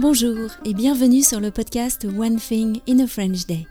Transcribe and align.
Bonjour 0.00 0.50
et 0.64 0.74
bienvenue 0.74 1.24
sur 1.24 1.40
le 1.40 1.50
podcast 1.50 2.04
One 2.04 2.36
Thing 2.36 2.80
in 2.88 3.00
a 3.00 3.08
French 3.08 3.46
Day. 3.46 3.66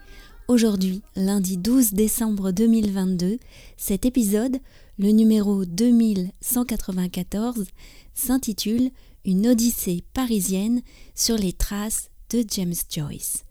Aujourd'hui, 0.50 1.02
lundi 1.16 1.56
12 1.56 1.94
décembre 1.94 2.52
2022, 2.52 3.40
cet 3.78 4.06
épisode, 4.06 4.58
le 5.00 5.12
numéro 5.12 5.64
2194, 5.64 7.68
s'intitule 8.14 8.90
Une 9.24 9.48
odyssée 9.48 10.04
parisienne 10.14 10.82
sur 11.16 11.38
les 11.38 11.54
traces 11.54 12.10
de 12.30 12.44
James 12.52 12.76
Joyce. 12.90 13.46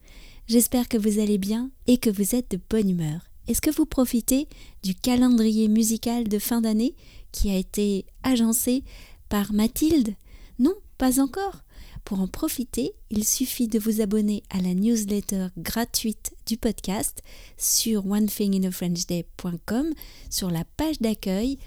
J'espère 0.47 0.88
que 0.88 0.98
vous 0.98 1.19
allez 1.19 1.38
bien 1.38 1.70
et 1.87 1.97
que 1.97 2.11
vous 2.11 2.34
êtes 2.34 2.51
de 2.51 2.61
bonne 2.69 2.91
humeur. 2.91 3.23
Est-ce 3.48 3.62
que 3.62 3.70
vous 3.70 3.87
profitez 3.87 4.48
du 4.83 4.95
calendrier 4.95 5.69
musical 5.69 6.29
de 6.29 6.38
fin 6.38 6.61
d'année 6.61 6.95
qui 7.33 7.48
a 7.48 7.56
été 7.56 8.05
agencé 8.23 8.84
par 9.30 9.55
Mathilde? 9.55 10.15
Non, 10.59 10.74
pas 10.98 11.20
encore. 11.20 11.62
Pour 12.05 12.20
en 12.20 12.28
profiter, 12.28 12.92
il 13.10 13.24
suffit 13.24 13.66
de 13.66 13.78
vous 13.78 14.00
abonner 14.00 14.42
à 14.50 14.60
la 14.60 14.74
newsletter 14.74 15.48
gratuite 15.59 16.34
du 16.46 16.56
podcast 16.56 17.22
sur 17.56 18.06
onethinginafrenchday.com. 18.06 19.92
Sur 20.30 20.50
la 20.50 20.64
page 20.77 21.00
d'accueil, 21.00 21.59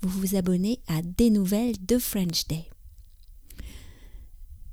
vous 0.00 0.20
vous 0.20 0.36
abonnez 0.36 0.80
à 0.86 1.02
des 1.02 1.30
nouvelles 1.30 1.74
de 1.84 1.98
French 1.98 2.46
Day. 2.46 2.68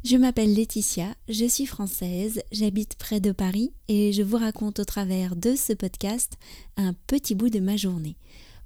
Je 0.03 0.17
m'appelle 0.17 0.53
Laetitia, 0.53 1.15
je 1.27 1.45
suis 1.45 1.65
française, 1.65 2.43
j'habite 2.51 2.93
près 2.93 3.19
de 3.19 3.31
Paris 3.31 3.73
et 3.87 4.13
je 4.13 4.21
vous 4.21 4.37
raconte 4.37 4.79
au 4.79 4.85
travers 4.85 5.35
de 5.35 5.55
ce 5.55 5.73
podcast 5.73 6.33
un 6.77 6.93
petit 7.07 7.33
bout 7.33 7.49
de 7.49 7.59
ma 7.59 7.75
journée. 7.75 8.15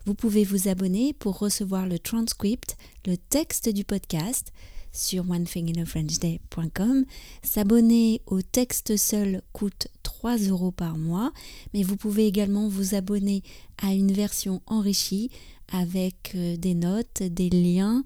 Vous 0.05 0.15
pouvez 0.15 0.43
vous 0.43 0.67
abonner 0.67 1.13
pour 1.13 1.39
recevoir 1.39 1.87
le 1.87 1.97
transcript, 1.97 2.75
le 3.05 3.15
texte 3.15 3.69
du 3.69 3.85
podcast 3.85 4.51
sur 4.91 5.29
onethinginafrenchday.com. 5.29 7.05
S'abonner 7.43 8.21
au 8.25 8.41
texte 8.41 8.97
seul 8.97 9.41
coûte 9.53 9.87
3 10.03 10.37
euros 10.37 10.71
par 10.71 10.97
mois, 10.97 11.31
mais 11.73 11.83
vous 11.83 11.97
pouvez 11.97 12.27
également 12.27 12.67
vous 12.67 12.95
abonner 12.95 13.43
à 13.77 13.93
une 13.93 14.11
version 14.11 14.61
enrichie 14.65 15.29
avec 15.71 16.33
euh, 16.35 16.57
des 16.57 16.73
notes, 16.73 17.23
des 17.23 17.49
liens 17.49 18.03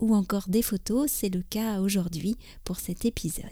ou 0.00 0.14
encore 0.14 0.48
des 0.48 0.62
photos. 0.62 1.10
C'est 1.10 1.32
le 1.32 1.42
cas 1.42 1.80
aujourd'hui 1.80 2.36
pour 2.64 2.78
cet 2.78 3.04
épisode. 3.04 3.44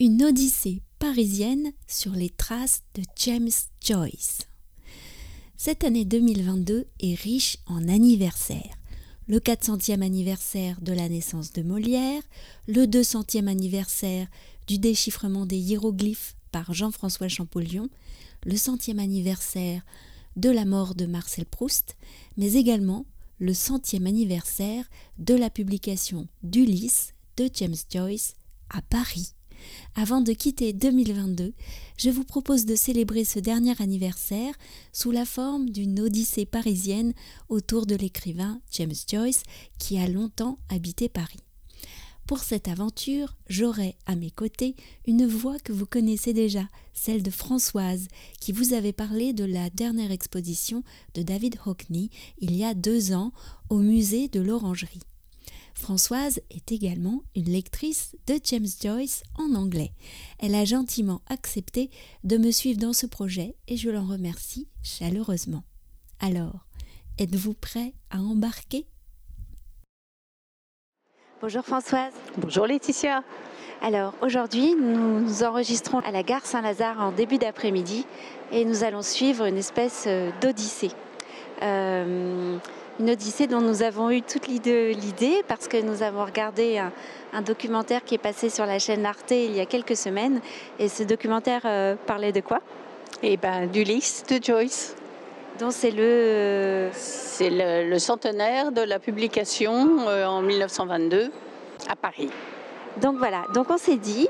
Une 0.00 0.22
odyssée 0.22 0.80
parisienne 0.98 1.72
sur 1.86 2.12
les 2.12 2.30
traces 2.30 2.82
de 2.94 3.02
James 3.16 3.48
Joyce. 3.84 4.38
Cette 5.56 5.82
année 5.82 6.04
2022 6.04 6.86
est 7.00 7.14
riche 7.14 7.56
en 7.66 7.88
anniversaires. 7.88 8.76
Le 9.28 9.40
400e 9.40 10.00
anniversaire 10.00 10.80
de 10.80 10.94
la 10.94 11.06
naissance 11.06 11.52
de 11.52 11.62
Molière, 11.62 12.22
le 12.66 12.86
200e 12.86 13.46
anniversaire 13.46 14.26
du 14.66 14.78
déchiffrement 14.78 15.44
des 15.44 15.58
hiéroglyphes 15.58 16.34
par 16.50 16.72
Jean-François 16.72 17.28
Champollion, 17.28 17.90
le 18.46 18.56
centième 18.56 18.98
anniversaire 18.98 19.82
de 20.36 20.48
la 20.48 20.64
mort 20.64 20.94
de 20.94 21.04
Marcel 21.04 21.44
Proust, 21.44 21.94
mais 22.38 22.54
également 22.54 23.04
le 23.38 23.52
centième 23.52 24.06
anniversaire 24.06 24.88
de 25.18 25.34
la 25.34 25.50
publication 25.50 26.26
d'Ulysse 26.42 27.12
de 27.36 27.50
James 27.52 27.76
Joyce 27.92 28.34
à 28.70 28.80
Paris. 28.80 29.34
Avant 29.94 30.20
de 30.20 30.32
quitter 30.32 30.72
2022, 30.72 31.52
je 31.96 32.10
vous 32.10 32.24
propose 32.24 32.64
de 32.64 32.74
célébrer 32.74 33.24
ce 33.24 33.38
dernier 33.38 33.74
anniversaire 33.80 34.54
sous 34.92 35.10
la 35.10 35.24
forme 35.24 35.70
d'une 35.70 36.00
odyssée 36.00 36.46
parisienne 36.46 37.12
autour 37.48 37.86
de 37.86 37.96
l'écrivain 37.96 38.60
James 38.72 38.92
Joyce 39.08 39.42
qui 39.78 39.98
a 39.98 40.08
longtemps 40.08 40.58
habité 40.68 41.08
Paris. 41.08 41.40
Pour 42.28 42.40
cette 42.40 42.68
aventure, 42.68 43.36
j'aurai 43.48 43.96
à 44.04 44.14
mes 44.14 44.30
côtés 44.30 44.76
une 45.06 45.26
voix 45.26 45.58
que 45.58 45.72
vous 45.72 45.86
connaissez 45.86 46.34
déjà, 46.34 46.68
celle 46.92 47.22
de 47.22 47.30
Françoise, 47.30 48.06
qui 48.38 48.52
vous 48.52 48.74
avait 48.74 48.92
parlé 48.92 49.32
de 49.32 49.44
la 49.44 49.70
dernière 49.70 50.12
exposition 50.12 50.84
de 51.14 51.22
David 51.22 51.56
Hockney 51.64 52.10
il 52.38 52.54
y 52.54 52.64
a 52.64 52.74
deux 52.74 53.14
ans 53.14 53.32
au 53.70 53.78
musée 53.78 54.28
de 54.28 54.40
l'Orangerie. 54.40 55.00
Françoise 55.78 56.40
est 56.50 56.72
également 56.72 57.22
une 57.36 57.44
lectrice 57.44 58.16
de 58.26 58.38
James 58.44 58.66
Joyce 58.82 59.22
en 59.38 59.54
anglais. 59.54 59.92
Elle 60.40 60.54
a 60.54 60.64
gentiment 60.64 61.22
accepté 61.28 61.88
de 62.24 62.36
me 62.36 62.50
suivre 62.50 62.80
dans 62.80 62.92
ce 62.92 63.06
projet 63.06 63.54
et 63.68 63.76
je 63.76 63.88
l'en 63.88 64.04
remercie 64.04 64.68
chaleureusement. 64.82 65.62
Alors, 66.20 66.66
êtes-vous 67.18 67.54
prêt 67.54 67.94
à 68.10 68.18
embarquer? 68.18 68.86
Bonjour 71.40 71.64
Françoise. 71.64 72.12
Bonjour 72.36 72.66
Laetitia. 72.66 73.22
Alors 73.80 74.14
aujourd'hui, 74.20 74.74
nous 74.74 75.20
nous 75.20 75.42
enregistrons 75.44 76.00
à 76.00 76.10
la 76.10 76.24
gare 76.24 76.44
Saint-Lazare 76.44 77.00
en 77.00 77.12
début 77.12 77.38
d'après-midi 77.38 78.04
et 78.50 78.64
nous 78.64 78.82
allons 78.82 79.02
suivre 79.02 79.44
une 79.44 79.56
espèce 79.56 80.04
euh, 80.08 80.32
d'odyssée. 80.40 80.90
Euh, 81.62 82.58
une 82.98 83.10
odyssée 83.10 83.46
dont 83.46 83.60
nous 83.60 83.82
avons 83.82 84.10
eu 84.10 84.22
toute 84.22 84.48
l'idée 84.48 85.42
parce 85.46 85.68
que 85.68 85.80
nous 85.80 86.02
avons 86.02 86.24
regardé 86.24 86.78
un, 87.32 87.42
documentaire 87.42 88.04
qui 88.04 88.14
est 88.14 88.18
passé 88.18 88.50
sur 88.50 88.66
la 88.66 88.78
chaîne 88.78 89.06
Arte 89.06 89.30
il 89.30 89.52
y 89.52 89.60
a 89.60 89.66
quelques 89.66 89.96
semaines. 89.96 90.40
Et 90.78 90.88
ce 90.88 91.04
documentaire 91.04 91.62
euh, 91.64 91.94
parlait 92.06 92.32
de 92.32 92.40
quoi? 92.40 92.60
Eh 93.22 93.36
bien, 93.36 93.66
d'Ulysse 93.66 94.24
de 94.28 94.42
Joyce. 94.42 94.96
Donc 95.58 95.72
c'est 95.72 95.90
le... 95.90 96.88
C'est 96.92 97.50
le, 97.50 97.98
centenaire 97.98 98.72
de 98.72 98.80
la 98.80 98.98
publication 98.98 100.08
euh, 100.08 100.26
en 100.26 100.42
1922 100.42 101.30
à 101.88 101.96
Paris. 101.96 102.30
Donc 103.00 103.16
voilà, 103.18 103.44
donc 103.54 103.70
on 103.70 103.78
s'est 103.78 103.96
dit, 103.96 104.28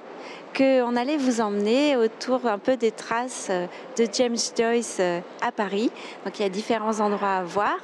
qu'on 0.57 0.97
allait 0.97 1.17
vous 1.17 1.41
emmener 1.41 1.97
autour 1.97 2.47
un 2.47 2.59
peu 2.59 2.77
des 2.77 2.91
traces 2.91 3.49
euh, 3.51 3.67
de 3.97 4.07
James 4.13 4.37
Joyce 4.57 4.99
euh, 5.01 5.21
à 5.41 5.53
Paris. 5.53 5.91
Donc 6.25 6.39
il 6.39 6.43
y 6.43 6.47
a 6.47 6.49
différents 6.49 7.01
endroits 7.01 7.37
à 7.37 7.43
voir. 7.43 7.77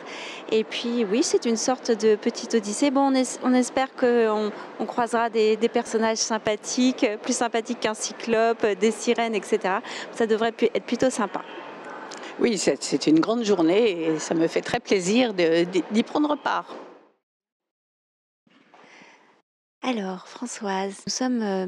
Et 0.50 0.64
puis 0.64 1.04
oui, 1.04 1.22
c'est 1.22 1.44
une 1.44 1.56
sorte 1.56 1.91
de 1.91 2.16
petite 2.16 2.54
odyssée. 2.54 2.91
Bon, 2.91 3.12
on, 3.42 3.54
espère 3.54 3.94
qu'on 3.94 4.50
on 4.78 4.86
croisera 4.86 5.30
des, 5.30 5.56
personnages 5.72 6.19
sympathiques, 6.19 7.06
plus 7.22 7.36
sympathiques 7.36 7.80
qu'un 7.80 7.94
cyclope, 7.94 8.66
des 8.78 8.91
sirènes, 8.91 9.34
etc. 9.34 9.76
Ça 10.12 10.26
devrait 10.26 10.52
être 10.75 10.84
plutôt 10.84 11.10
sympa. 11.10 11.42
Oui, 12.41 12.58
c'est 12.58 13.06
une 13.06 13.20
grande 13.20 13.44
journée 13.44 14.08
et 14.08 14.19
ça 14.19 14.34
me 14.34 14.48
fait 14.48 14.60
très 14.60 14.81
plaisir 14.81 15.32
d'y 15.34 16.02
prendre 16.02 16.36
part. 16.36 16.66
Alors, 19.86 20.28
Françoise, 20.28 21.02
nous 21.06 21.12
sommes 21.12 21.42
euh, 21.42 21.66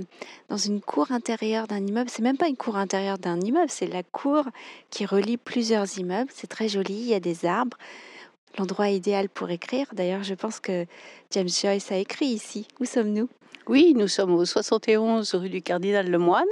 dans 0.48 0.56
une 0.56 0.80
cour 0.80 1.12
intérieure 1.12 1.66
d'un 1.66 1.86
immeuble. 1.86 2.08
C'est 2.08 2.22
même 2.22 2.38
pas 2.38 2.48
une 2.48 2.56
cour 2.56 2.78
intérieure 2.78 3.18
d'un 3.18 3.38
immeuble, 3.38 3.68
c'est 3.68 3.86
la 3.86 4.02
cour 4.02 4.44
qui 4.88 5.04
relie 5.04 5.36
plusieurs 5.36 5.98
immeubles. 5.98 6.30
C'est 6.32 6.46
très 6.46 6.66
joli, 6.66 6.94
il 6.94 7.08
y 7.08 7.12
a 7.14 7.20
des 7.20 7.44
arbres. 7.44 7.76
L'endroit 8.58 8.88
idéal 8.88 9.28
pour 9.28 9.50
écrire. 9.50 9.86
D'ailleurs, 9.92 10.22
je 10.22 10.34
pense 10.34 10.60
que 10.60 10.86
James 11.30 11.48
Joyce 11.48 11.92
a 11.92 11.96
écrit 11.96 12.26
ici. 12.26 12.66
Où 12.80 12.84
sommes-nous? 12.84 13.28
Oui, 13.68 13.94
nous 13.96 14.06
sommes 14.06 14.32
au 14.32 14.44
71 14.44 15.34
rue 15.34 15.48
du 15.48 15.60
Cardinal 15.60 16.08
Lemoine 16.08 16.46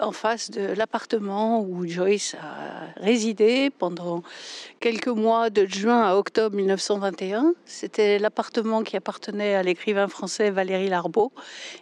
en 0.00 0.10
face 0.10 0.50
de 0.50 0.74
l'appartement 0.74 1.62
où 1.62 1.86
Joyce 1.86 2.34
a 2.34 3.00
résidé 3.00 3.70
pendant 3.70 4.22
quelques 4.80 5.06
mois 5.06 5.50
de 5.50 5.64
juin 5.66 6.02
à 6.02 6.16
octobre 6.16 6.56
1921. 6.56 7.54
C'était 7.64 8.18
l'appartement 8.18 8.82
qui 8.82 8.96
appartenait 8.96 9.54
à 9.54 9.62
l'écrivain 9.62 10.08
français 10.08 10.50
Valéry 10.50 10.88
Larbeau 10.88 11.30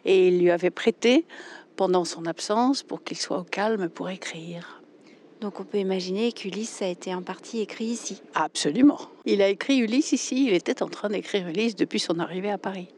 et 0.05 0.29
il 0.29 0.41
lui 0.41 0.51
avait 0.51 0.71
prêté 0.71 1.25
pendant 1.77 2.05
son 2.05 2.27
absence 2.27 2.83
pour 2.83 3.03
qu'il 3.03 3.17
soit 3.17 3.39
au 3.39 3.45
calme 3.45 3.89
pour 3.89 4.11
écrire. 4.11 4.80
Donc 5.41 5.59
on 5.59 5.65
peut 5.65 5.79
imaginer 5.79 6.33
qu'Ulysse 6.33 6.83
a 6.83 6.89
été 6.89 7.15
en 7.15 7.23
partie 7.23 7.61
écrit 7.61 7.87
ici. 7.87 8.23
Absolument. 8.35 8.99
Il 9.25 9.41
a 9.41 9.49
écrit 9.49 9.79
Ulysse 9.79 10.13
ici. 10.13 10.47
Il 10.47 10.55
était 10.55 10.83
en 10.83 10.89
train 10.89 11.09
d'écrire 11.09 11.49
Ulysse 11.49 11.77
depuis 11.77 12.01
son 12.01 12.19
arrivée 12.19 12.51
à 12.51 12.59
Paris. 12.59 12.89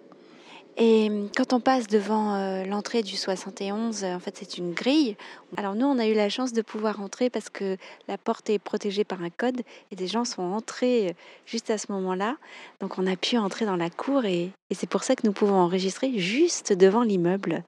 Et 0.78 1.10
quand 1.36 1.52
on 1.52 1.60
passe 1.60 1.86
devant 1.86 2.34
euh, 2.34 2.64
l'entrée 2.64 3.02
du 3.02 3.14
71, 3.14 4.04
euh, 4.04 4.14
en 4.14 4.20
fait, 4.20 4.34
c'est 4.38 4.56
une 4.56 4.72
grille. 4.72 5.16
Alors 5.58 5.74
nous, 5.74 5.84
on 5.86 5.98
a 5.98 6.06
eu 6.06 6.14
la 6.14 6.30
chance 6.30 6.54
de 6.54 6.62
pouvoir 6.62 7.00
entrer 7.00 7.28
parce 7.28 7.50
que 7.50 7.76
la 8.08 8.16
porte 8.16 8.48
est 8.48 8.58
protégée 8.58 9.04
par 9.04 9.22
un 9.22 9.28
code 9.28 9.60
et 9.90 9.96
des 9.96 10.06
gens 10.06 10.24
sont 10.24 10.42
entrés 10.42 11.08
euh, 11.08 11.12
juste 11.44 11.68
à 11.70 11.76
ce 11.76 11.92
moment-là. 11.92 12.36
Donc 12.80 12.98
on 12.98 13.06
a 13.06 13.16
pu 13.16 13.36
entrer 13.36 13.66
dans 13.66 13.76
la 13.76 13.90
cour 13.90 14.24
et, 14.24 14.50
c'est 14.74 14.88
pour 14.88 15.04
ça 15.04 15.14
que 15.14 15.26
nous 15.26 15.34
pouvons 15.34 15.56
enregistrer 15.56 16.18
juste 16.18 16.72
devant 16.72 17.02
l'immeuble 17.02 17.62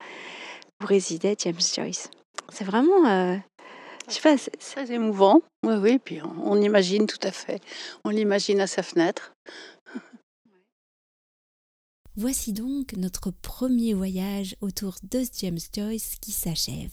où 0.83 0.87
résidait 0.87 1.37
James 1.39 1.61
Joyce. 1.61 2.11
C'est 2.49 2.65
vraiment, 2.65 3.39
je 4.09 4.15
sais 4.15 4.21
pas, 4.21 4.37
c'est 4.37 4.57
très 4.59 4.93
émouvant. 4.93 5.41
Oui, 5.65 5.75
oui, 5.77 5.99
puis 5.99 6.21
on, 6.23 6.53
on 6.53 6.61
imagine 6.61 7.07
tout 7.07 7.21
à 7.23 7.33
fait. 7.33 7.61
On 8.05 8.11
l'imagine 8.11 8.61
à 8.61 8.67
sa 8.67 8.83
fenêtre. 8.83 9.35
Voici 12.17 12.53
donc 12.53 12.93
notre 12.97 13.33
premier 13.33 13.93
voyage 13.93 14.55
autour 14.61 14.97
de 15.11 15.23
James 15.41 15.59
Joyce 15.75 16.15
qui 16.21 16.31
s'achève. 16.31 16.93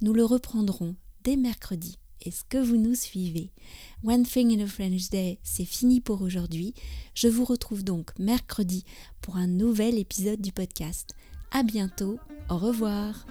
Nous 0.00 0.12
le 0.12 0.24
reprendrons 0.24 0.94
dès 1.24 1.34
mercredi. 1.36 1.98
Est-ce 2.24 2.44
que 2.44 2.58
vous 2.58 2.76
nous 2.76 2.94
suivez? 2.94 3.50
One 4.04 4.24
Thing 4.24 4.56
in 4.56 4.62
a 4.62 4.66
French 4.68 5.08
Day, 5.08 5.38
c'est 5.42 5.64
fini 5.64 6.00
pour 6.00 6.22
aujourd'hui. 6.22 6.74
Je 7.14 7.28
vous 7.28 7.44
retrouve 7.44 7.82
donc 7.82 8.10
mercredi 8.18 8.84
pour 9.22 9.36
un 9.36 9.46
nouvel 9.46 9.98
épisode 9.98 10.40
du 10.40 10.52
podcast. 10.52 11.14
À 11.50 11.62
bientôt. 11.62 12.18
Au 12.48 12.58
revoir. 12.58 13.26